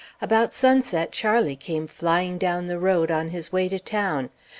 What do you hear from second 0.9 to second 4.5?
Charlie came flying down the road, on his way to town.